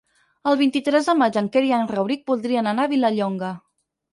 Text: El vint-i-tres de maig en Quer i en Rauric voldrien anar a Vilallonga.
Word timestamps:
El 0.51 0.55
vint-i-tres 0.61 1.09
de 1.09 1.15
maig 1.19 1.37
en 1.43 1.49
Quer 1.57 1.63
i 1.67 1.71
en 1.81 1.85
Rauric 1.91 2.25
voldrien 2.33 2.73
anar 2.73 2.87
a 2.89 2.93
Vilallonga. 2.95 3.53